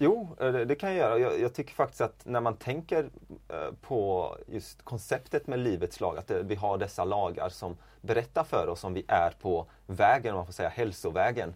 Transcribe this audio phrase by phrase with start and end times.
[0.00, 1.18] Jo, eh, det, kan jag göra.
[1.18, 3.10] Jag, jag, tycker faktiskt att när man tänker
[3.48, 8.44] eh, på just konceptet med livets lag, att det, vi har dessa lagar som berättar
[8.44, 11.54] för oss om vi är på vägen, om man får säga hälsovägen,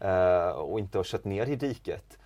[0.00, 2.18] eh, och inte har kört ner i diket.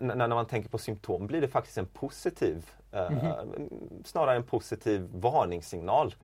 [0.00, 4.04] när, när man tänker på symptom blir det faktiskt en positiv, mm -hmm.
[4.04, 6.14] snarare en positiv varningssignal.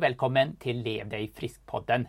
[0.00, 2.08] Och välkommen till Lev dig frisk-podden.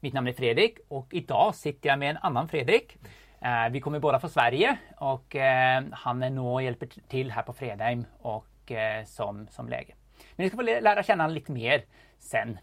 [0.00, 2.96] Mitt namn är Fredrik och idag sitter jag med en annan Fredrik.
[3.40, 7.42] Eh, vi kommer båda från Sverige och eh, han är nu och hjälper till här
[7.42, 9.94] på Fredheim och eh, som, som läge.
[10.36, 11.84] Men ni ska få lära känna honom lite mer
[12.18, 12.58] sen.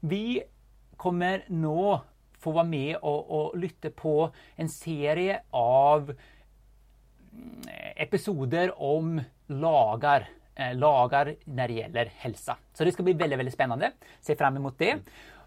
[0.00, 0.42] Vi
[0.96, 1.98] kommer nu
[2.38, 6.02] få vara med och, och lyssna på en serie av
[7.32, 7.62] mm,
[7.96, 10.28] episoder om lagar
[10.60, 12.56] Eh, lagar när det gäller hälsa.
[12.72, 13.92] Så det ska bli väldigt, väldigt spännande.
[14.20, 14.98] Se fram emot det.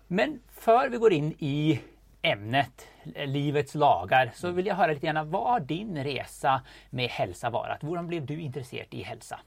[0.07, 1.81] Men för vi går in i
[2.21, 7.09] ämnet eh, livets lagar så vill jag höra lite grann vad har din resa med
[7.09, 7.83] hälsa varit?
[7.83, 9.39] Hur blev du intresserad i hälsa?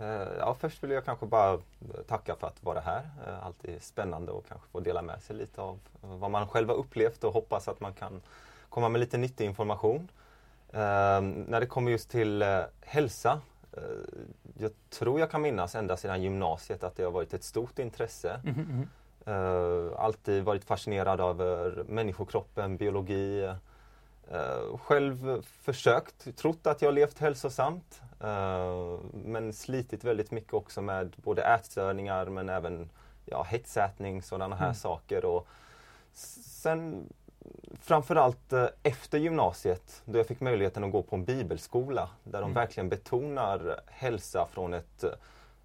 [0.00, 0.06] Eh,
[0.38, 1.58] ja, först vill jag kanske bara
[2.06, 3.02] tacka för att vara här.
[3.42, 7.24] Alltid spännande att kanske få dela med sig lite av vad man själv har upplevt
[7.24, 8.20] och hoppas att man kan
[8.68, 10.08] komma med lite nyttig information.
[10.72, 12.44] När det kommer just till
[12.80, 13.40] hälsa
[14.58, 18.40] jag tror jag kan minnas ända sedan gymnasiet att det har varit ett stort intresse.
[18.44, 19.96] Mm -hmm.
[19.96, 23.54] alltid varit fascinerad över människokroppen, biologi.
[24.32, 28.00] Uh, själv försökt, trott att jag levt hälsosamt.
[28.24, 32.90] Uh, men slitit väldigt mycket också med både ätstörningar men även
[33.24, 34.74] ja, hetsätning, sådana här mm.
[34.74, 35.24] saker.
[35.24, 35.46] Och
[36.12, 37.08] sen
[37.80, 42.44] framförallt eh, efter gymnasiet då jag fick möjligheten att gå på en bibelskola där de
[42.44, 42.54] mm.
[42.54, 45.04] verkligen betonar hälsa från ett,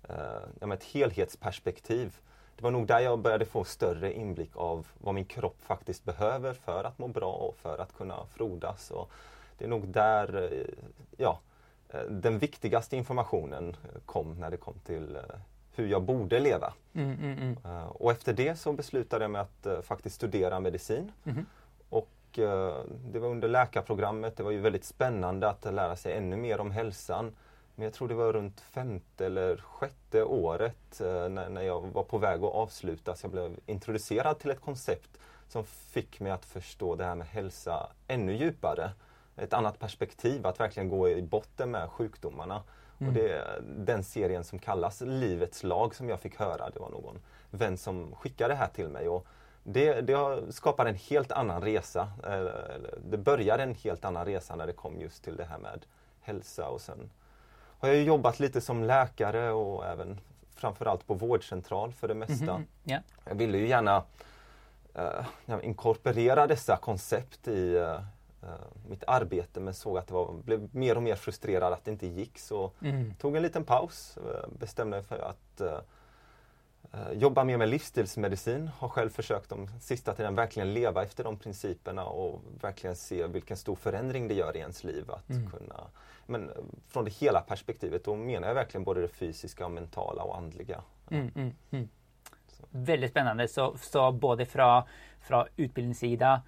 [0.09, 2.17] eh, ett helhetsperspektiv.
[2.55, 6.53] Det var nog där jag började få större inblick av vad min kropp faktiskt behöver
[6.53, 8.91] för att må bra och för att kunna frodas.
[8.91, 9.11] Och
[9.57, 10.85] det är nog där eh,
[11.17, 11.39] ja,
[11.89, 15.17] eh, den viktigaste informationen kom när det kom till
[15.75, 16.73] hur jag borde leva.
[16.93, 17.87] Mm, mm, mm.
[17.87, 21.11] och efter det så beslutade jag mig att faktiskt studera medicin.
[22.33, 22.75] Och eh,
[23.11, 26.71] det var under läkarprogrammet, det var ju väldigt spännande att lära sig ännu mer om
[26.71, 27.35] hälsan.
[27.75, 32.17] Men jag tror det var runt femte eller sjätte året eh, när, jag var på
[32.17, 36.95] väg att avsluta så jag blev introducerad till ett koncept som fick mig att förstå
[36.95, 38.91] det här med hälsa ännu djupare.
[39.35, 42.63] Ett annat perspektiv, att verkligen gå i botten med sjukdomarna.
[42.99, 43.09] Mm.
[43.09, 43.43] Och det
[43.77, 46.69] den serien som kallas Livets lag som jag fick höra.
[46.69, 49.07] Det var någon vän som skickade det här till mig.
[49.09, 49.27] Och
[49.63, 52.11] det, det skapar en helt annan resa.
[53.05, 55.85] Det började en helt annan resa när det kom just till det här med
[56.21, 57.09] hälsa och sen
[57.79, 60.19] har jag jobbat lite som läkare och även
[60.55, 62.43] framförallt på vårdcentral för det mesta.
[62.43, 62.89] Mm -hmm.
[62.89, 63.01] yeah.
[63.25, 64.03] Jag ville ju gärna
[64.97, 67.99] uh, inkorporera dessa koncept i uh,
[68.89, 72.07] mitt arbete men såg att det var, blev mer och mer frustrerad att det inte
[72.07, 73.13] gick så mm.
[73.13, 74.17] tog en liten paus.
[74.59, 75.79] bestämde mig för att Eh,
[77.13, 82.05] jobbar mer med livsstilsmedicin, har själv försökt de sista tiden verkligen leva efter de principerna
[82.05, 85.11] och verkligen se vilken stor förändring det gör i ens liv.
[85.11, 85.49] Att mm.
[85.49, 85.83] kunna,
[86.25, 86.55] men eh,
[86.87, 90.81] från det hela perspektivet, då menar jag verkligen både det fysiska, mentala och andliga.
[91.09, 91.89] Mm, mm, mm.
[92.69, 94.83] Väldigt spännande, så, så både från,
[95.21, 96.41] från utbildningssida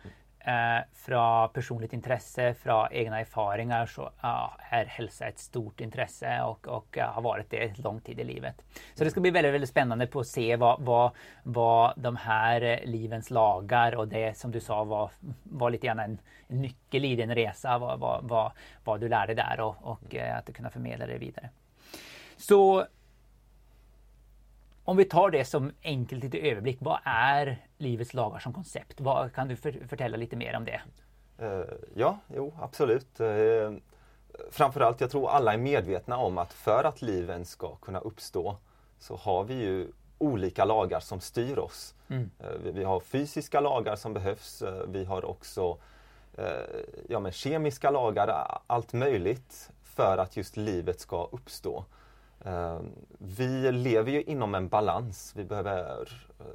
[0.45, 6.67] eh, från personligt intresse, från egna erfarenheter så ja, är hälsa ett stort intresse och,
[6.67, 8.55] och ja, har varit det lång tid i livet.
[8.93, 11.11] Så det ska bli väldigt, väldigt spännande på att se vad, vad,
[11.43, 15.11] vad de här eh, livens lagar och det som du sa var,
[15.43, 16.17] var lite grann en,
[16.47, 18.51] en nyckel i din resa, vad, vad, vad,
[18.83, 21.49] vad du lärde där och, och eh, att du kunde förmedla det vidare.
[22.37, 22.85] Så
[24.85, 29.01] om vi tar det som enkelt lite överblick, vad är livets lagar som koncept?
[29.01, 30.81] Vad, kan du för, förtälla lite mer om det?
[31.41, 31.65] Uh,
[31.95, 33.19] ja, jo absolut.
[33.21, 33.73] Uh,
[34.51, 38.57] framförallt, jag tror alla är medvetna om att för att liven ska kunna uppstå
[38.99, 39.87] så har vi ju
[40.17, 41.95] olika lagar som styr oss.
[42.07, 42.31] Mm.
[42.63, 44.63] Vi, vi, har fysiska lagar som behövs.
[44.87, 45.77] vi har också
[47.09, 51.85] ja, men kemiska lagar, allt möjligt för att just livet ska uppstå.
[52.45, 55.33] Ehm, vi lever ju inom en balans.
[55.35, 56.01] Vi behöver
[56.39, 56.45] eh,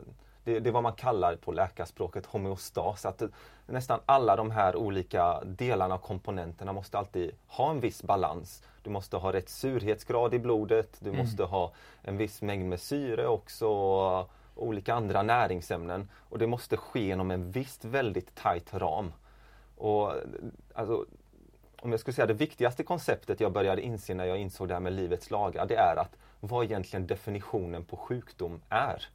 [0.45, 3.07] det, är vad man kallar på läkarspråket homeostas.
[3.07, 3.23] Att
[3.67, 8.63] nästan alla de här olika delarna och komponenterna måste alltid ha en viss balans.
[8.83, 11.21] Du måste ha rätt surhetsgrad i blodet, du mm.
[11.21, 11.73] måste ha
[12.03, 17.51] en viss mängd med syre också olika andra näringsämnen och det måste ske inom en
[17.51, 19.13] visst väldigt tajt ram.
[19.77, 20.13] Och,
[20.75, 21.07] alltså,
[21.83, 24.81] om jag skulle säga det viktigaste konceptet jag började inse när jag insåg det här
[24.81, 29.09] med livets lagar, det är att vad egentligen definitionen på sjukdom är.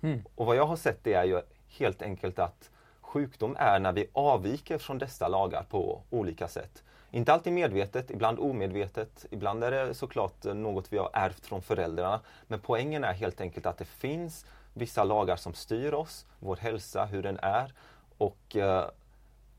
[0.00, 0.22] Mm.
[0.34, 2.70] Och vad jag har sett det är ju helt enkelt att
[3.00, 6.82] sjukdom är när vi avviker från dessa lagar på olika sätt.
[7.10, 12.20] Inte alltid medvetet, ibland omedvetet, ibland är det såklart något vi har ärvt från föräldrarna.
[12.46, 17.04] Men poängen är helt enkelt att det finns vissa lagar som styr oss, vår hälsa,
[17.04, 17.72] hur den är.
[18.18, 18.88] Och eh,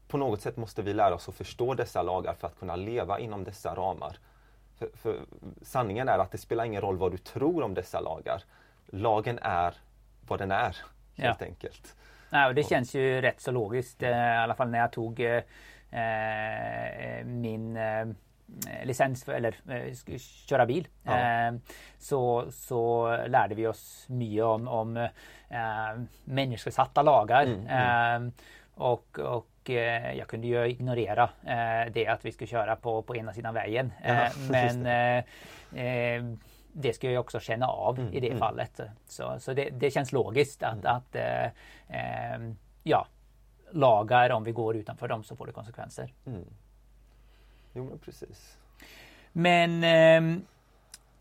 [0.09, 3.19] på något sätt måste vi lära oss att förstå dessa lagar för att kunna leva
[3.19, 4.17] inom dessa ramar.
[4.77, 5.19] För, för
[5.61, 8.43] sanningen är att det spelar ingen roll vad du tror om dessa lagar.
[8.87, 9.73] Lagen är
[10.27, 10.77] vad den är,
[11.15, 11.45] helt ja.
[11.45, 11.95] enkelt.
[12.29, 15.19] Nej, och det känns ju rätt så logiskt, eh, i alla fall när jag tog
[15.19, 15.43] eh,
[15.91, 18.07] eh min eh,
[18.83, 20.17] licens för, eller eh,
[20.49, 20.87] köra bil.
[21.03, 21.19] Ja.
[21.19, 21.53] Eh,
[21.99, 25.07] så, så lärde vi oss mycket om, om
[26.23, 27.43] människosatta lagar.
[27.43, 28.31] Mm, mm.
[28.73, 29.58] och, och
[30.17, 31.29] jag kunde ju ignorera
[31.91, 33.93] det att vi skulle köra på, på ena sidan vägen.
[34.03, 34.87] Ja, men
[36.73, 38.39] det ska jag också känna av mm, i det mm.
[38.39, 38.79] fallet.
[39.07, 40.95] Så, så det, det känns logiskt att, mm.
[40.95, 41.45] att eh,
[41.87, 43.07] eh, ja,
[43.71, 46.13] lagar, om vi går utanför dem så får det konsekvenser.
[46.25, 46.45] Mm.
[47.73, 48.57] Jo men precis.
[49.31, 50.41] Men eh,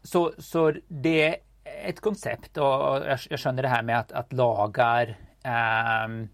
[0.02, 4.32] så, så det är ett koncept och jag, jag känner det här med att, att
[4.32, 6.28] lagar ehm,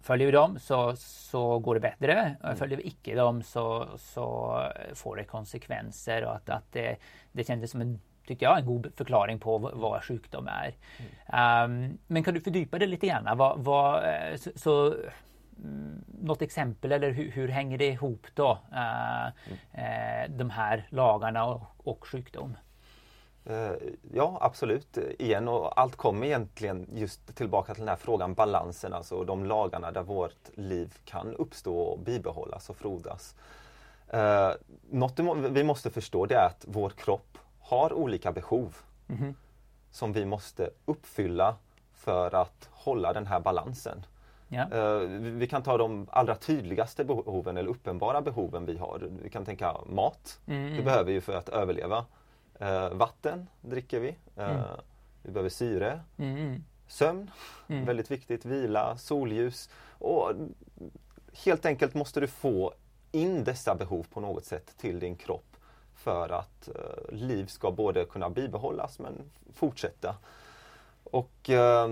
[0.00, 2.36] Följer vi dem så, så går det bättre.
[2.44, 2.56] Mm.
[2.56, 4.56] Följer vi icke dem så, så
[4.94, 6.96] får det konsekvenser och att, att det,
[7.32, 8.00] det kändes som en
[8.30, 10.74] tyckte jag, en god förklaring på vad sjukdom är.
[10.98, 11.90] Mm.
[11.92, 13.38] Um, men kan du fördjupa det lite grann?
[13.38, 14.94] Vad, vad, eh, så, så,
[15.64, 18.58] mm, något exempel eller hur, hur, hänger det ihop då?
[18.72, 20.30] Uh, mm.
[20.30, 22.56] uh, de här lagarna och, och sjukdom?
[23.50, 23.72] Uh,
[24.12, 29.24] ja absolut, igen och allt kommer egentligen just tillbaka till den här frågan balansen, alltså
[29.24, 33.34] de lagarna där vårt liv kan uppstå och bibehållas och frodas.
[34.14, 34.50] Uh,
[34.90, 35.18] något
[35.50, 38.76] vi måste förstå det är att vår kropp har olika behov
[39.08, 39.34] mm.
[39.90, 41.56] som vi måste uppfylla
[41.94, 44.06] för att hålla den här balansen.
[44.52, 49.08] Uh, vi kan ta de allra tydligaste behoven eller uppenbara behoven vi har.
[49.22, 50.40] Vi kan tänka mat.
[50.46, 50.76] Mm.
[50.76, 52.04] Det behöver vi för att överleva.
[52.62, 54.08] Uh, vatten dricker vi.
[54.08, 54.62] Uh, mm.
[55.22, 56.00] Vi behöver syre.
[56.16, 56.64] Mm.
[56.86, 57.30] Sömn,
[57.68, 57.84] mm.
[57.84, 58.44] väldigt viktigt.
[58.44, 59.70] Vila, solljus.
[59.98, 60.32] Och
[61.44, 62.74] helt enkelt måste du få
[63.12, 65.56] in dessa behov på något sätt till din kropp
[65.94, 70.16] för att eh, liv ska både kunna bibehållas men fortsätta.
[71.04, 71.88] Och eh,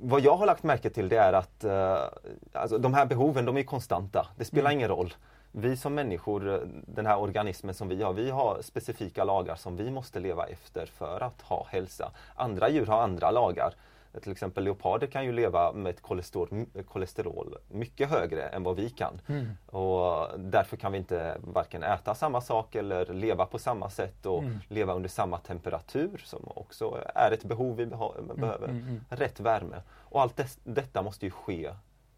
[0.00, 2.04] vad jag har lagt märke till det är att eh,
[2.52, 4.26] alltså, de här behoven de är konstanta.
[4.36, 4.78] Det spelar mm.
[4.78, 5.14] ingen roll.
[5.58, 9.90] Vi som människor, den här organismen som vi har, vi har specifika lagar som vi
[9.90, 12.10] måste leva efter för att ha hälsa.
[12.34, 13.74] Andra djur har andra lagar.
[14.22, 18.90] Till exempel leoparder kan ju leva med ett kolesterol, kolesterol mycket högre än vad vi
[18.90, 19.20] kan.
[19.26, 19.46] Mm.
[19.66, 24.42] Och därför kan vi inte varken äta samma sak eller leva på samma sätt och
[24.42, 24.58] mm.
[24.68, 27.98] leva under samma temperatur som också är ett behov vi mm,
[28.36, 28.68] behöver.
[28.68, 29.82] Mm, mm, Rätt värme.
[29.88, 31.70] Och allt det, detta måste ju ske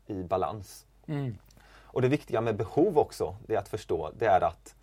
[0.06, 0.86] i balans.
[1.06, 1.36] Mm.
[1.90, 4.74] Och det viktiga med behov också, det är att förstå, det är att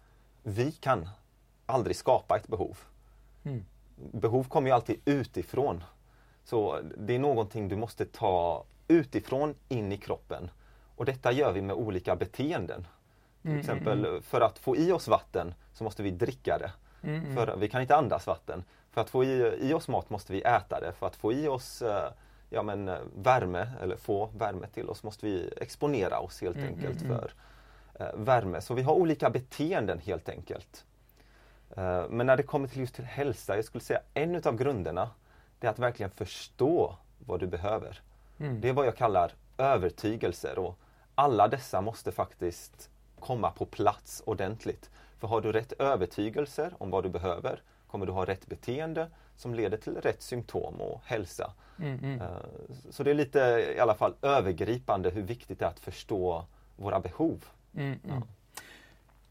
[0.44, 1.10] vi kan
[1.66, 2.78] aldrig skapa ett behov.
[3.96, 5.84] Behov kommer ju alltid utifrån.
[6.44, 10.50] Så det är någonting du måste ta utifrån in i kroppen.
[10.96, 12.88] Och detta gör vi med olika beteenden.
[13.42, 14.22] Till mm, exempel mm, mm.
[14.22, 16.72] för att få i oss vatten så måste vi dricka det.
[17.08, 18.64] Mm, mm, för, vi kan inte andas vatten.
[18.92, 20.92] För att få i, i, oss mat måste vi äta det.
[21.00, 22.12] För att få i oss eh,
[22.56, 26.70] ja, men, eh, värme eller få värme till oss måste vi exponera oss helt mm,
[26.70, 27.34] enkelt för
[28.00, 28.62] eh, värme.
[28.62, 30.86] Så vi har olika beteenden helt enkelt.
[31.78, 35.10] Eh, men när det kommer till just till hälsa, jag skulle säga en utav grunderna
[35.60, 36.96] det är att verkligen förstå
[37.26, 38.02] vad du behöver.
[38.40, 38.62] Mm.
[38.62, 40.80] Det är vad jag kallar övertygelser och
[41.16, 44.90] alla dessa måste faktiskt komma på plats ordentligt.
[45.20, 49.54] För har du rätt övertygelser om vad du behöver kommer du ha rätt beteende som
[49.54, 51.52] leder till rätt symptom och hälsa.
[51.80, 52.22] Mm, mm.
[52.22, 52.28] Eh,
[52.90, 53.40] så det är lite
[53.78, 57.46] i alla fall övergripande hur viktigt det är att förstå våra behov.
[57.78, 58.14] Mm, ja.
[58.14, 58.24] Mm.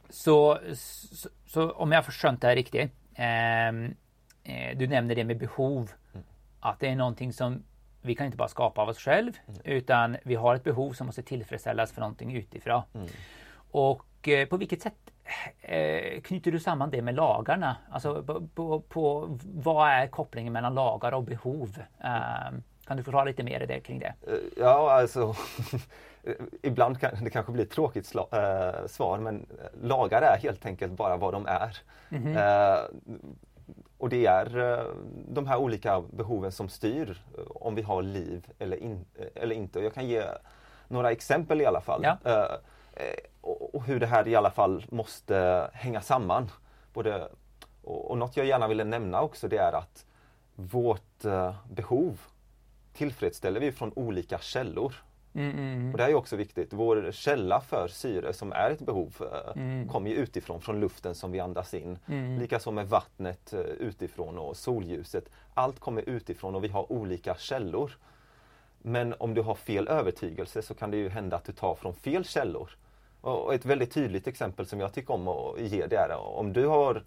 [0.09, 2.93] så, så, så, om jag förstått det här riktigt.
[3.15, 3.95] Ehm,
[4.45, 5.91] eh, du nämner det med behov
[6.61, 7.63] att det är någonting som
[8.03, 9.61] vi kan inte bara skapa av oss själv mm.
[9.65, 12.83] utan vi har ett behov som måste tillfredsställas för någonting utifrån.
[12.95, 13.09] Mm.
[13.71, 15.11] Och eh, på vilket sätt
[16.23, 17.77] knyter du samman det med lagarna?
[17.91, 21.79] Alltså på, på, på, vad är kopplingen mellan lagar och behov?
[22.05, 24.15] Eh, kan du förklara lite mer det, kring det?
[24.27, 25.35] Eh, ja, alltså
[26.63, 29.47] Ibland kan det kanske blir ett tråkigt äh, svar men
[29.83, 31.77] lagar är helt enkelt bara vad de är.
[32.11, 32.89] Mm -hmm.
[33.99, 34.85] och det är eh,
[35.29, 39.05] de här olika behoven som styr eh, om vi har liv eller, in,
[39.35, 39.81] eller inte.
[39.81, 40.25] Jag kan ge
[40.89, 42.03] några exempel i alla fall.
[42.05, 42.49] Ja.
[43.45, 46.51] Och hur det här i alla fall måste hänga samman.
[46.93, 47.29] Både,
[47.83, 50.07] och något jag gärna ville nämna också det är att
[50.55, 51.25] vårt
[51.69, 52.21] behov
[52.93, 54.95] tillfredsställer vi från olika källor.
[55.35, 56.73] Mm, mm, mm, och det här är också viktigt.
[56.73, 59.89] Vår källa för syre som är ett behov eh, mm.
[59.89, 61.99] kommer ju utifrån, från luften som vi andas in.
[62.07, 62.39] Mm.
[62.39, 65.29] Likaså med vattnet eh, utifrån och solljuset.
[65.55, 67.93] Allt kommer utifrån och vi har olika källor.
[68.83, 71.95] Men om du har fel övertygelse så kan det ju hända att du tar från
[71.95, 72.71] fel källor.
[73.25, 76.67] Och ett väldigt tydligt exempel som jag tycker om att ge det är om du
[76.67, 77.03] har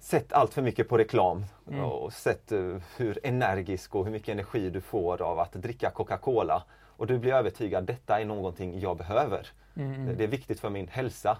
[0.00, 1.84] sett allt för mycket på reklam mm.
[1.84, 6.62] och sett uh, hur energisk och hur mycket energi du får av att dricka Coca-Cola.
[6.84, 9.46] Och du blir övertygad, detta är någonting jag behöver.
[9.76, 10.16] Mm.
[10.16, 11.38] Det är viktigt för min hälsa.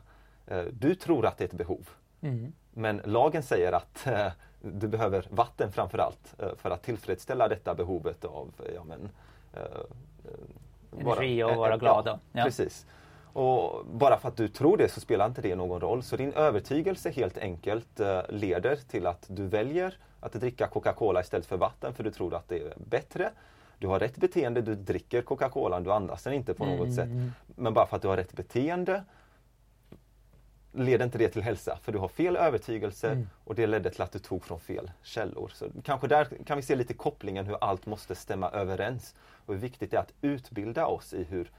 [0.50, 1.88] Uh, du tror att det är ett behov.
[2.21, 2.52] Mm.
[2.73, 4.28] Men lagen säger att uh,
[4.61, 9.09] du behöver vatten framförallt för att tillfredsställa detta behovet av ja, men,
[10.99, 12.07] energi och vara glad.
[12.07, 12.45] Ja, ja.
[12.45, 12.87] Precis.
[13.32, 16.02] Och bara för att du tror det så spelar inte det någon roll.
[16.02, 21.47] Så din övertygelse helt enkelt eh, leder till att du väljer att dricka Coca-Cola istället
[21.47, 23.30] för vatten för du tror att det är bättre.
[23.78, 26.94] Du har rätt beteende, du dricker Coca-Cola, du andas den inte på något mm.
[26.94, 27.35] sätt.
[27.56, 29.04] Men bara för att du har rätt beteende
[30.73, 33.28] leder inte det till hälsa för du har fel övertygelse mm.
[33.44, 35.50] och det ledde till att du tog från fel källor.
[35.54, 39.14] Så kanske där kan vi se lite kopplingen hur allt måste stämma överens
[39.47, 41.50] och hur viktigt det är att utbilda oss i hur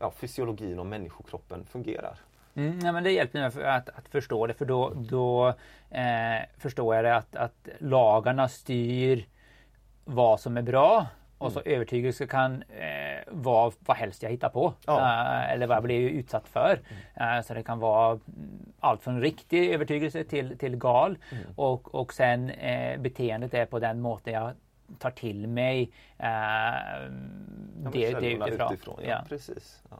[0.00, 2.18] ja, fysiologin och människokroppen fungerar.
[2.54, 5.48] Mm, ja, men det hjälper mig att, att förstå det för då, då
[5.90, 9.26] eh, förstår jag det att, att lagarna styr
[10.04, 11.06] vad som är bra
[11.38, 11.72] och så mm.
[11.74, 14.74] övertygelse kan eh, vara vad helst jag hittar på.
[14.86, 14.92] Ja.
[14.92, 16.80] Uh, eller vad jag blir utsatt för.
[17.16, 17.36] Mm.
[17.36, 18.20] Uh, så det kan vara mm,
[18.80, 21.18] allt från riktig övertygelse till, till gal.
[21.32, 21.44] Mm.
[21.56, 24.52] Och, och sen eh, beteendet är på den måten jag
[24.98, 26.26] tar till mig eh,
[27.92, 28.72] det, det utifrån.
[28.72, 29.24] utifrån ja, ja.
[29.28, 29.82] Precis.
[29.90, 29.96] Ja.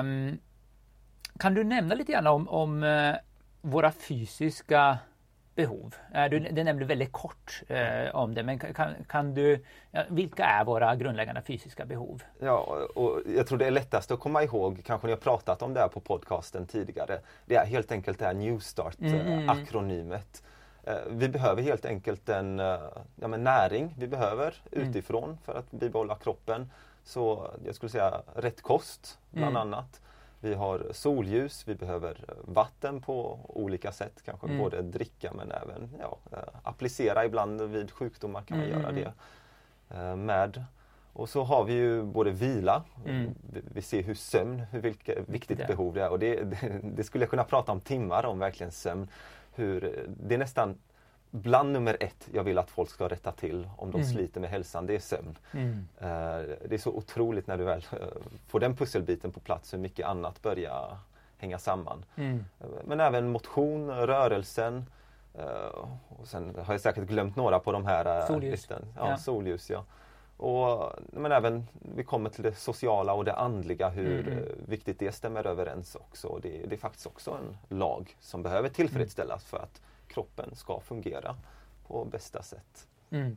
[0.00, 0.38] Um,
[1.38, 3.14] kan du nämna lite grann om, om uh,
[3.60, 4.98] våra fysiska
[5.54, 5.94] behov?
[6.14, 9.64] Uh, du, det nämnde väldigt kort uh, om det, men kan, kan du,
[10.08, 12.22] vilka är våra grundläggande fysiska behov?
[12.40, 15.74] Ja, och jag tror det är lättast att komma ihåg, kanske ni har pratat om
[15.74, 17.20] det här på podcasten tidigare.
[17.46, 20.42] Det är helt enkelt det här New Start-akronymet.
[20.42, 20.53] Mm.
[20.86, 22.78] Eh, vi behöver helt enkelt en eh,
[23.16, 24.88] ja, näring vi behöver mm.
[24.88, 26.70] utifrån för att bibehålla kroppen.
[27.04, 29.62] Så jag skulle säga rätt kost bland mm.
[29.62, 30.00] annat.
[30.40, 34.58] Vi har solljus, vi behöver vatten på olika sätt, kanske mm.
[34.58, 38.94] både dricka men även ja, eh, applicera ibland vid sjukdomar kan man göra mm.
[38.94, 39.12] det
[40.16, 40.64] med.
[41.12, 43.34] Och så har vi ju både vila, mm.
[43.74, 45.66] vi ser hur sömn, hur vilka, viktigt det.
[45.66, 48.72] behov det är och det, det, det, skulle jag kunna prata om timmar om verkligen
[48.72, 49.08] sömn
[49.54, 50.78] hur det är nästan
[51.30, 54.12] bland nummer ett jag vill att folk ska rätta till om de mm.
[54.12, 55.38] sliter med hälsan, det är sömn.
[55.52, 55.68] Mm.
[55.72, 57.98] Uh, det är så otroligt när du väl uh,
[58.46, 60.96] får den pusselbiten på plats hur mycket annat börjar
[61.38, 62.04] hänga samman.
[62.16, 62.36] Mm.
[62.36, 64.84] Uh, men även motion, rörelsen.
[66.08, 68.52] och sen har jag säkert glömt några på de här solljus.
[68.52, 68.82] listan.
[68.96, 69.16] Ja, ja.
[69.16, 69.84] Solljus ja.
[70.36, 74.44] Och, men även vi kommer till det sociala och det andliga, hur mm.
[74.68, 76.38] viktigt det stämmer överens också.
[76.42, 81.36] Det, det, är faktiskt också en lag som behöver tillfredsställas för att kroppen ska fungera
[81.86, 82.86] på bästa sätt.
[83.10, 83.36] Mm.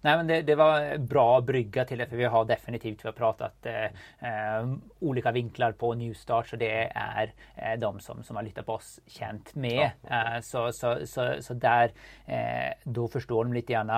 [0.00, 3.12] Nej, men det, det, var bra brygga till det för vi har definitivt vi har
[3.12, 8.42] pratat eh, eh, olika vinklar på Newstart så det är eh, de som, som har
[8.42, 9.90] lyssnat på oss känt med.
[10.08, 11.92] Ja, eh, så, så, så, så, där
[12.26, 13.90] eh, då förstår de lite grann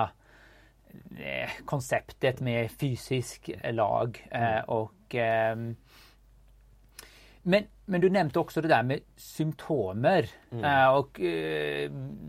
[1.65, 4.63] konceptet med fysisk lag eh, mm.
[4.65, 5.75] och ehm,
[7.43, 10.29] men, men du nämnde också det där med symptomer.
[10.51, 10.85] Mm.
[10.85, 11.19] Uh, och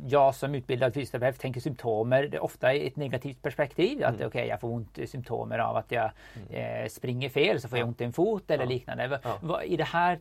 [0.06, 4.04] jag som utbildad fysioterapeut tänker symptomer det är ofta i ett negativt perspektiv.
[4.04, 4.14] Att mm.
[4.14, 6.10] okej, okay, jag får ont i symptomer av att jag
[6.50, 6.88] mm.
[6.88, 8.70] springer fel så får jag ont i en fot eller ja.
[8.70, 9.20] liknande.
[9.42, 9.62] Ja.
[9.62, 10.18] I det här,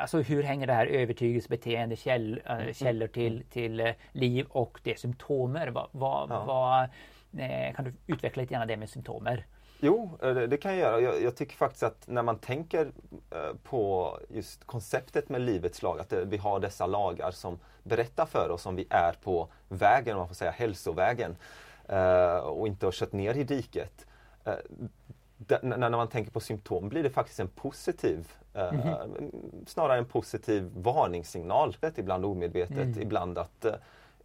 [0.00, 2.74] alltså hur hänger det här övertygelsebeteende käll, mm.
[2.74, 3.46] källor till, mm.
[3.50, 5.68] till liv och det symptomer?
[5.68, 6.44] Vad, vad, ja.
[6.44, 6.90] vad Eh,
[7.76, 9.46] kan du utveckla lite grann det med symptomer?
[9.80, 11.00] Jo, eh, det kan jag göra.
[11.00, 12.92] Jag, jag, tycker faktiskt att när man tänker
[13.30, 18.50] eh, på just konceptet med livets lag, att vi har dessa lagar som berättar för
[18.50, 21.36] oss om vi är på vägen, om man får säga hälsovägen,
[22.42, 24.06] och inte har kört ner i diket.
[25.62, 29.66] När man tänker på symptom blir det faktiskt en positiv, mm -hmm.
[29.66, 31.76] snarare en positiv varningssignal.
[31.96, 33.02] Ibland omedvetet, mm.
[33.02, 33.66] ibland att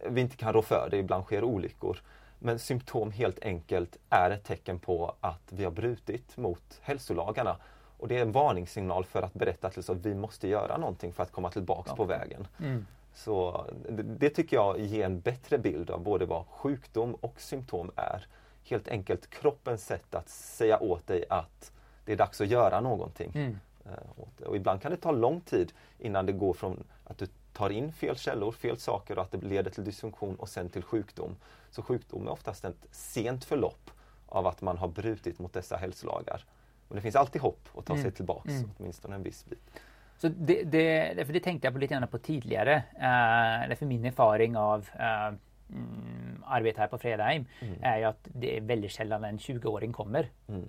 [0.06, 1.98] vi inte kan rå för det, ibland sker olyckor.
[2.44, 7.56] Men symptom helt enkelt är ett tecken på att vi har brutit mot hälsolagarna.
[7.98, 11.32] Och det är en varningssignal för att berätta att vi måste göra någonting för att
[11.32, 11.96] komma tillbaks ja.
[11.96, 12.46] på vägen.
[12.58, 12.86] Mm.
[13.14, 17.90] Så det, det tycker jag ger en bättre bild av både vad sjukdom och symptom
[17.96, 18.26] är.
[18.64, 21.72] Helt enkelt kroppens sätt att säga åt dig att
[22.04, 23.32] det är dags att göra någonting.
[23.34, 23.58] Mm.
[23.84, 27.70] Eh, Och ibland kan det ta lång tid innan det går från att du tar
[27.70, 31.36] in fel källor, fel saker och att det leder till dysfunktion och sen till sjukdom.
[31.72, 33.90] Så sjukdom är oftast ett sent förlopp
[34.26, 36.44] av att man har brutit mot dessa hälsolagar.
[36.88, 38.12] Men det finns alltid hopp att ta sig Mm.
[38.12, 38.70] tillbaks, Mm.
[38.78, 39.80] åtminstone en viss bit.
[40.18, 42.76] Så det, det, för det tänkte jag på lite grann på tidigare.
[42.94, 45.26] Uh, därför min erfaring av uh,
[45.70, 47.44] mm, arbete här på Fredheim
[47.82, 50.30] är ju att det är väldigt sällan en 20-åring kommer.
[50.48, 50.68] Mm.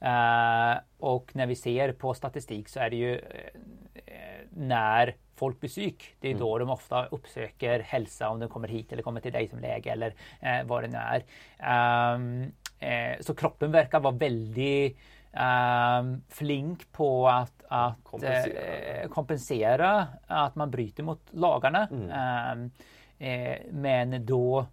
[0.00, 5.70] Eh, och när vi ser på statistik så är det ju eh, när folk blir
[5.70, 9.32] psyk, det är då de ofta uppsöker hälsa om de kommer hit eller kommer till
[9.32, 11.22] dig som läge eller eh, vad det nu är.
[12.80, 14.98] Eh, så kroppen verkar vara väldigt
[15.32, 19.08] ehm, flink på att, att Kompensera.
[19.08, 21.88] kompensera att man bryter mot lagarna.
[21.90, 22.10] Mm.
[22.10, 22.70] Ehm,
[23.18, 24.66] eh, men då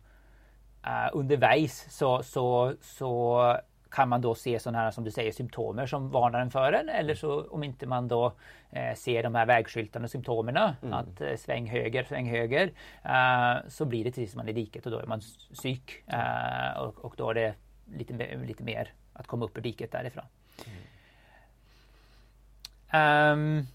[0.87, 3.57] uh, underveis så, så, så
[3.97, 6.89] kan man då se sådana här som du säger symptomer som varnar en för en?
[6.89, 8.33] Eller så om inte man då
[8.71, 12.71] eh, ser de här vägskyltarna och symptomerna att eh, sväng höger, sväng höger
[13.03, 15.21] eh, så blir det precis som man är i diket och då är man
[15.53, 17.53] psyk eh, och, och då är det
[17.97, 20.25] lite, lite mer att komma upp ur diket därifrån.
[22.89, 23.67] Ehm,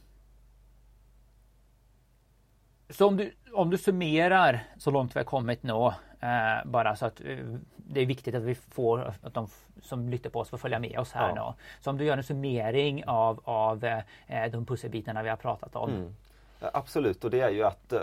[2.92, 5.72] så om du, om du summerar så långt vi har kommit nu,
[6.20, 7.36] eh, bara så att eh,
[7.76, 9.48] det är viktigt att vi får, att de
[9.82, 11.54] som lyssnar på oss får följa med oss här Ja.
[11.58, 11.62] nu.
[11.82, 15.90] Så om du gör en summering av, av eh, de pusselbitarna vi har pratat om.
[15.90, 16.14] Mm.
[16.60, 18.00] Absolut, och det är ju att eh,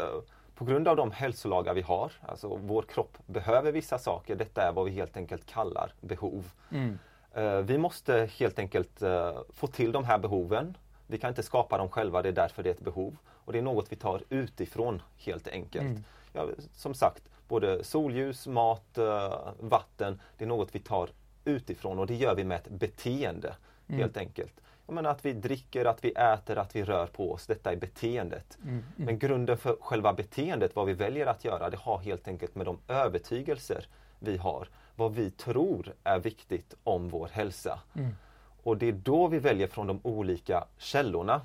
[0.55, 4.72] på grund av de hälsolagar vi har, alltså vår kropp behöver vissa saker, detta är
[4.72, 6.51] vad vi helt enkelt kallar behov.
[6.72, 7.00] Mm.
[7.34, 10.77] Eh, Vi måste helt enkelt eh, få till de här behoven.
[11.08, 13.17] Vi kan inte skapa dem själva, det är därför det är ett behov.
[13.50, 15.86] Och det är något vi tar utifrån helt enkelt.
[15.86, 16.03] Mm.
[16.34, 21.10] Ja, som sagt, både solljus, mat, eh, vatten, det är något vi tar
[21.46, 23.56] utifrån och det gör vi med ett beteende
[23.88, 24.53] helt enkelt.
[24.86, 27.47] Jag menar att vi dricker, att vi äter, att vi rör på oss.
[27.47, 28.58] Detta är beteendet.
[28.63, 28.84] Mm.
[28.95, 32.65] Men grunden för själva beteendet, vad vi väljer att göra, det har helt enkelt med
[32.65, 33.88] de övertygelser
[34.19, 34.67] vi har.
[34.95, 37.80] Vad vi tror är viktigt om vår hälsa.
[37.93, 38.15] Mm.
[38.63, 41.41] Och det är då vi väljer från de olika källorna.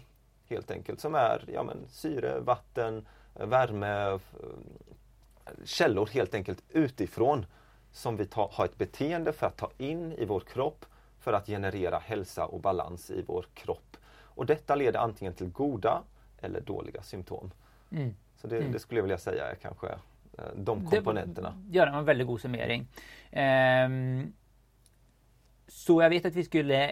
[0.48, 4.34] Helt enkelt som är ja, men, syre, vatten, eh, värme, f-
[5.64, 7.46] källor helt enkelt utifrån
[7.92, 10.86] som vi tar, har ett beteende för att ta in i vår kropp
[11.18, 13.96] för att generera hälsa och balans i vår kropp.
[14.16, 16.02] Och detta leder antingen till goda
[16.40, 17.50] eller dåliga symptom.
[17.90, 18.14] Mm.
[18.36, 21.62] Så det, det skulle jag vilja säga är kanske eh, de Det- komponenterna.
[21.70, 22.86] Gör en väldigt god summering.
[23.30, 24.32] Ehm,
[25.68, 26.88] så jag vet att vi skulle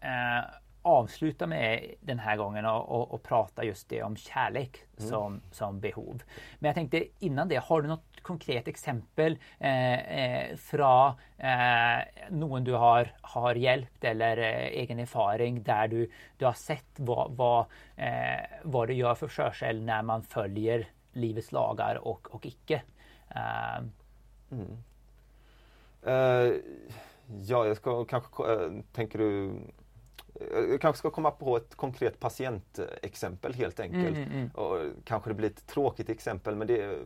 [0.00, 0.44] eh,
[0.82, 5.80] avsluta med den här gången och, och, och prata just det om kärlek som, som
[5.80, 6.22] behov.
[6.58, 11.98] Men jag tänkte innan det, har du något konkret exempel eh, eh, från eh,
[12.30, 17.32] någon du har, har hjälpt eller eh, egen erfaring där du, du har sett vad,
[17.32, 17.66] vad,
[17.96, 22.82] eh, vad det gör för själv när man följer livets lagar och, och icke?
[23.28, 23.82] Eh,
[26.02, 26.52] Eh,
[27.42, 28.42] ja, jag ska kanske,
[28.92, 29.52] tänker du,
[30.40, 34.16] jag kanske ska komma på ett konkret patientexempel helt enkelt.
[34.16, 34.50] Mm, mm, mm.
[34.54, 36.98] Och kanske det blir ett tråkigt exempel men det,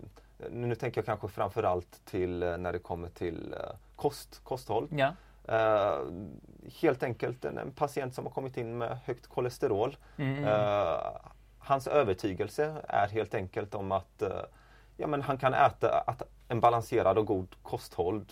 [0.50, 4.88] nu tänker jag kanske framförallt till eh, när det kommer till eh, kost, kosthåll.
[4.90, 5.12] ja.
[5.48, 5.98] Eh,
[6.80, 9.96] helt enkelt en, en patient som har kommit in med högt kolesterol.
[10.16, 10.44] Mm.
[10.44, 10.96] Eh,
[11.58, 14.40] hans övertygelse är helt enkelt om att eh,
[14.96, 18.24] ja, men han kan äta att en balanserad och god kosthåll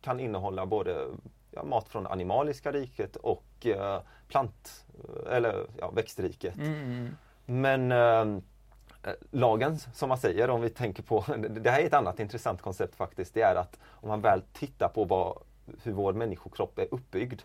[0.00, 1.06] kan innehålla både
[1.50, 4.84] ja, mat från animaliska riket och eh, plant
[5.30, 6.56] eller ja, växtriket.
[6.56, 7.16] Mm, mm.
[7.46, 8.38] Men eh,
[9.10, 12.62] eh, lagen som man säger, om vi tänker på, det här är ett annat intressant
[12.62, 15.38] koncept faktiskt, det är att om man väl tittar på vad,
[15.82, 17.40] hur vår människokropp är uppbyggd.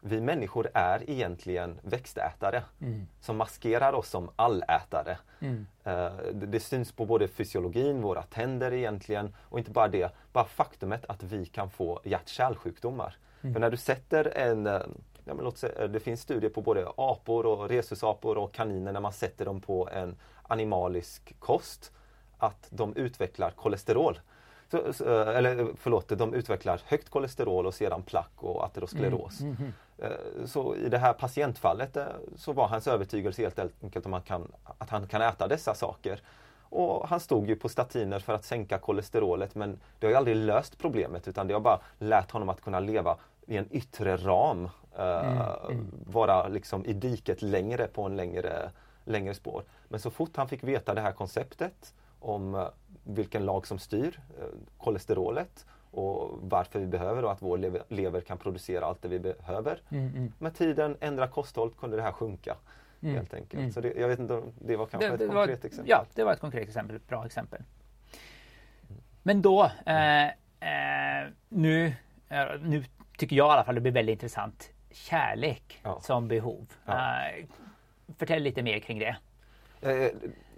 [0.00, 3.06] Vi människor är egentligen växtätare Mm.
[3.20, 5.18] som maskerar oss som allätare.
[5.40, 5.66] Mm.
[5.84, 10.44] Eh, Det, det syns på både fysiologin, våra tänder egentligen och inte bara det, bara
[10.44, 13.16] faktumet att vi kan få hjärt-kärlsjukdomar.
[13.40, 14.80] För när du sätter en, eh,
[15.24, 19.00] ja, men låt säga, det finns studier på både apor och rhesusapor och kaniner när
[19.00, 21.92] man sätter dem på en animalisk kost
[22.38, 24.20] att de utvecklar kolesterol.
[24.70, 29.40] Så, så, eh, eller förlåt, de utvecklar högt kolesterol och sedan plack och ateroskleros.
[29.40, 29.72] Mhm.
[29.98, 30.10] Eh,
[30.46, 32.04] Så i det här patientfallet eh,
[32.36, 36.20] så var hans övertygelse helt enkelt om att, kan, att han kan äta dessa saker.
[36.70, 40.36] Och han stod ju på statiner för att sänka kolesterolet men det har ju aldrig
[40.36, 44.68] löst problemet utan det har bara lärt honom att kunna leva i en yttre ram.
[44.98, 45.76] eh,
[46.06, 48.70] Vara liksom i diket längre på en längre,
[49.04, 49.62] längre spår.
[49.88, 52.68] Men så fort han fick veta det här konceptet om eh,
[53.04, 54.44] vilken lag som styr eh,
[54.78, 59.18] kolesterolet och varför vi behöver och att vår lever, lever kan producera allt det vi
[59.18, 59.80] behöver.
[59.88, 60.32] Mm, mm.
[60.38, 62.56] Med tiden, ändra kosthåll, kunde det här sjunka.
[63.02, 63.54] Mm, Helt enkelt.
[63.60, 63.72] mm.
[63.72, 65.90] Så det, jag vet inte om det var kanske ett det var, konkret exempel.
[65.90, 66.96] Ja, det var ett konkret exempel.
[66.96, 67.62] Ett bra exempel.
[69.22, 71.86] Men då, eh, eh, nu,
[72.28, 72.84] eh, nu
[73.18, 74.70] tycker jag i alla fall det blir väldigt intressant.
[74.90, 76.00] Kärlek Ja.
[76.00, 76.66] som behov.
[76.84, 77.26] Ja.
[77.28, 77.44] Eh,
[78.18, 79.16] förtäll lite mer kring det.
[79.80, 80.10] Jag,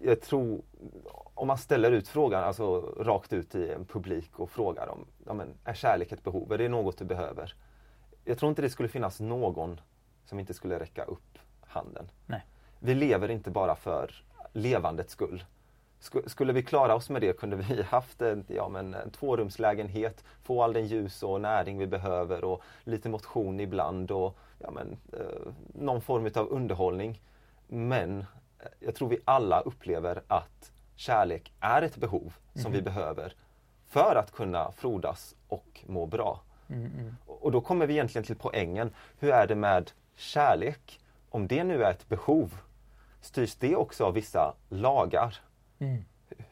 [0.02, 0.62] jag tror,
[1.34, 5.32] om man ställer ut frågan, alltså rakt ut i en publik och frågar om, ja,
[5.34, 6.52] men, är kärlek ett behov?
[6.52, 7.54] Är det något du behöver?
[8.24, 9.80] Jag tror inte det skulle finnas någon
[10.24, 11.38] som inte skulle räcka upp
[11.70, 12.10] handen.
[12.26, 12.44] Nej.
[12.78, 15.44] Vi lever inte bara för levandets skull.
[16.00, 20.24] Sku- Skulle vi klara oss med det kunde vi haft en, ja, men, en tvårumslägenhet,
[20.42, 24.96] få all den ljus och näring vi behöver och lite motion ibland och ja, men,
[25.12, 27.22] eh, någon form av underhållning.
[27.68, 33.34] Men eh, jag tror vi alla upplever att kärlek är ett behov som vi behöver
[33.86, 36.40] för att kunna frodas och må bra.
[36.68, 37.16] Mm, mm.
[37.26, 38.90] Och då kommer vi egentligen till poängen.
[39.18, 40.99] Hur är det med kärlek?
[41.30, 42.58] Om det nu är ett behov,
[43.20, 45.36] styrs det också av vissa lagar?
[45.78, 46.04] Mm.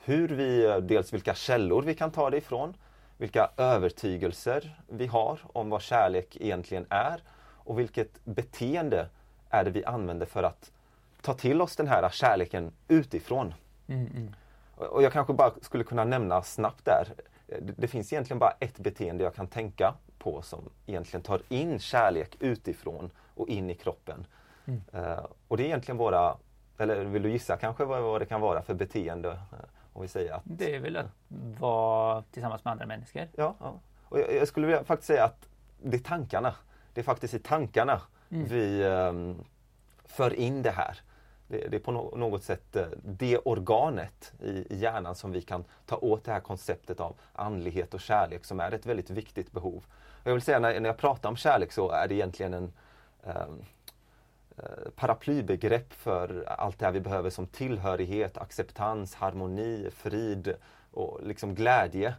[0.05, 2.75] Hur vi, dels vilka källor vi kan ta det ifrån,
[3.17, 9.09] vilka övertygelser vi har om vad kärlek egentligen är och vilket beteende
[9.51, 10.73] är det vi använder för att
[11.23, 13.55] ta till oss den här kärleken utifrån.
[13.87, 14.35] Mm, mm.
[14.77, 17.09] Och jag kanske bara skulle kunna nämna snabbt där.
[17.47, 21.79] Det, det finns egentligen bara ett beteende jag kan tänka på som egentligen tar in
[21.79, 24.27] kärlek utifrån och in i kroppen.
[24.69, 24.81] Mm.
[24.93, 26.37] Eh, och det är egentligen våra,
[26.79, 29.29] eller vill du gissa kanske vad, vad det kan vara för beteende?
[29.29, 29.59] eh,
[29.93, 31.07] om vi säger att Det är väl att
[31.61, 33.29] vara tillsammans med andra människor.
[33.37, 33.81] Ja, ja.
[34.05, 35.49] Och jag, jag skulle vilja faktiskt säga att
[35.83, 36.55] det är tankarna.
[36.95, 38.01] Det är faktiskt i tankarna
[38.31, 38.45] Mm.
[38.49, 39.45] vi ehm,
[40.05, 41.01] för in det här.
[41.49, 45.97] Det, det är på något sätt eh, det organet i, hjärnan som vi kan ta
[45.97, 49.85] åt det här konceptet av andlighet och kärlek som är ett väldigt viktigt behov.
[50.23, 52.73] Och jag vill säga när, när jag pratar om kärlek så är det egentligen en
[53.25, 53.47] ehm, eh,
[54.97, 60.55] paraplybegrepp för allt det här vi behöver som tillhörighet, acceptans, harmoni, frid
[60.93, 62.15] och liksom glädje.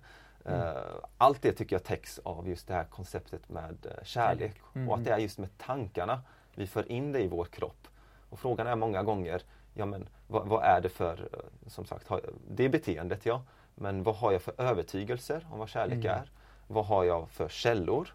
[0.45, 0.71] Eh,
[1.17, 4.89] Allt det tycker jag täcks av just det här konceptet med eh, kärlek Mm.
[4.89, 6.21] och att det är just med tankarna
[6.55, 7.87] vi för in det i vår kropp.
[8.29, 9.41] Och frågan är många gånger,
[9.73, 12.09] ja men vad, vad är det för, eh, som sagt,
[12.49, 13.43] det är beteendet ja,
[13.75, 16.11] men vad har jag för övertygelser om vad kärlek Mm.
[16.17, 16.31] är?
[16.67, 18.13] Vad har jag för källor?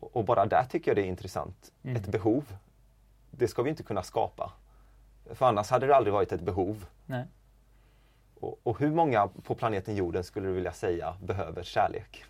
[0.00, 1.72] Och, och bara där tycker jag det är intressant.
[1.82, 1.96] Mm.
[1.96, 2.44] Ett behov,
[3.30, 4.52] det ska vi inte kunna skapa.
[5.32, 6.86] För annars hade det aldrig varit ett behov.
[7.06, 7.24] Nej.
[8.40, 12.24] Och, och hur många på planeten jorden skulle du vilja säga behöver kärlek?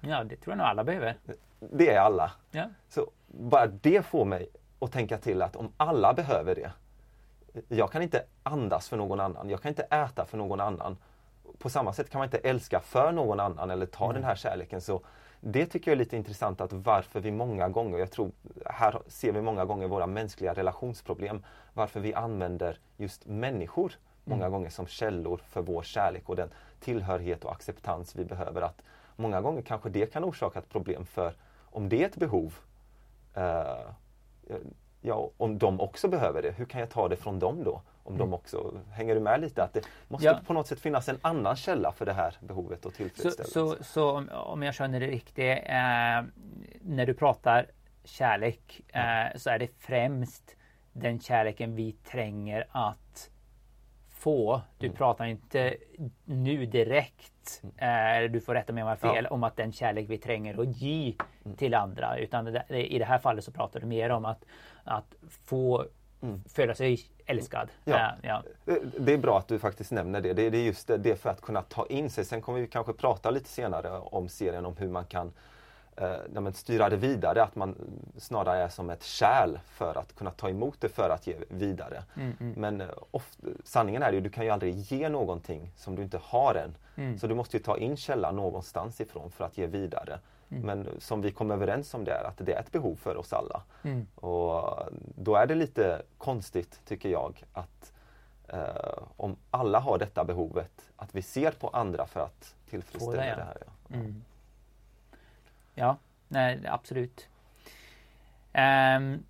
[0.00, 1.16] Ja, det tror jag nog alla behöver.
[1.60, 2.32] Det är alla.
[2.50, 2.64] Ja.
[2.88, 6.72] Så bara det får mig att tänka till att om alla behöver det.
[7.68, 9.50] Jag kan inte andas för någon annan.
[9.50, 10.96] Jag kan inte äta för någon annan.
[11.58, 14.80] På samma sätt kan man inte älska för någon annan eller ta den här kärleken.
[14.80, 15.02] Så
[15.40, 18.30] det tycker jag är lite intressant att varför vi många gånger, jag tror
[18.66, 21.44] här ser vi många gånger våra mänskliga relationsproblem.
[21.72, 23.92] Varför vi använder just människor
[24.24, 28.62] många gånger som källor för vår kärlek och den tillhörighet och acceptans vi behöver.
[28.62, 28.82] Att
[29.20, 31.34] Många gånger kanske det kan orsaka ett problem för
[31.70, 32.54] om det är ett behov
[33.34, 33.90] eh,
[35.00, 37.82] Ja, om de också behöver det, hur kan jag ta det från dem då?
[38.08, 39.62] Om de också, hänger du med lite?
[39.62, 40.40] Att det måste Ja.
[40.46, 43.52] på något sätt finnas en annan källa för det här behovet och Så, tillfredsställelse.
[43.52, 46.22] så, så om- om jag känner det riktigt, eh,
[46.80, 47.66] när du pratar
[48.04, 50.56] kärlek eh, så är det främst
[50.92, 53.30] den kärleken vi tränger att
[54.10, 54.60] få.
[54.78, 54.96] Du Mm.
[54.96, 55.76] pratar inte
[56.24, 59.30] nu direkt, eh, du får rätta mig om jag har fel, Ja.
[59.34, 61.56] om att den kärlek vi tränger att ge Mm.
[61.56, 62.18] till andra.
[62.18, 64.44] Utan det, i det här fallet så pratar du mer om att,
[64.84, 65.86] att få
[66.48, 67.68] föda sig älskad.
[67.84, 67.96] Ja.
[67.96, 68.42] Eh, ja.
[68.64, 70.32] Det- Det är bra att du faktiskt nämner det.
[70.32, 72.24] Det är just det, för att kunna ta in sig.
[72.24, 75.32] Sen kommer vi kanske prata lite senare om serien om hur man kan
[75.96, 77.42] eh, ja, men styra det vidare.
[77.42, 77.74] Att man
[78.18, 82.02] snarare är som ett kärl för att kunna ta emot det för att ge vidare.
[82.16, 82.54] Mm, mm.
[82.56, 86.18] Men eh, of, sanningen är ju, du kan ju aldrig ge någonting som du inte
[86.22, 86.74] har än.
[86.96, 87.18] Mm.
[87.18, 90.18] Så du måste ju ta in källan någonstans ifrån för att ge vidare.
[90.48, 93.32] Men som vi kom överens om det är att det är ett behov för oss
[93.32, 93.62] alla.
[93.82, 94.06] Mm.
[94.14, 94.78] Och
[95.14, 97.92] då är det lite konstigt, tycker jag, att
[98.48, 103.28] eh, om alla har detta behovet, att vi ser på andra för att tillfredsställa det,
[103.28, 103.36] ja.
[103.36, 103.62] det här.
[103.88, 103.96] Ja.
[103.96, 104.24] Mm.
[105.74, 105.96] Ja,
[106.28, 107.28] nej, absolut.
[108.52, 109.24] Ehm,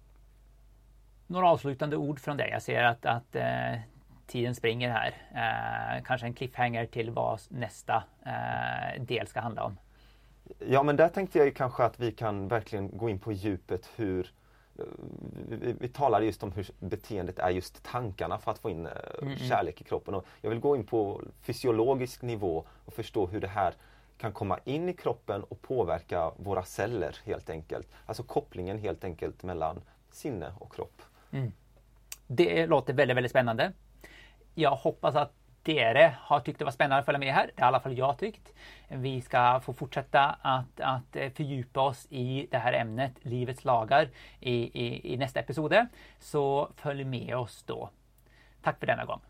[1.27, 2.51] några avslutande ord från dig.
[2.51, 3.79] Jag ser att, att eh,
[4.27, 5.15] tiden springer här.
[5.35, 9.77] Eh, kanske en cliffhanger till vad nästa eh, del ska handla om.
[10.59, 13.91] Ja men där tänkte jag ju kanske att vi kan verkligen gå in på djupet
[13.97, 14.33] hur
[15.49, 18.93] vi, vi talade just om hur beteendet är just tankarna för att få in eh,
[19.23, 19.49] Mm, mm.
[19.49, 20.15] kärlek i kroppen.
[20.15, 23.75] Och jag vill gå in på fysiologisk nivå och förstå hur det här
[24.19, 27.89] kan komma in i kroppen och påverka våra celler helt enkelt.
[28.07, 29.81] Alltså kopplingen helt enkelt mellan
[30.11, 31.03] sinne och kropp.
[32.27, 33.73] Det låter väldigt, väldigt spännande.
[34.55, 35.33] Jag hoppas att
[35.69, 37.51] tidigare har tyckt det var spännande att följa med här.
[37.57, 38.55] Det har i alla fall jag tyckt.
[38.89, 44.09] Vi ska få fortsätta att, att eh, fördjupa oss i det här ämnet, livets lagar,
[44.41, 45.87] i, i, i nästa episode.
[46.19, 47.91] Så följ med oss då.
[48.63, 49.21] Tack för denna gång.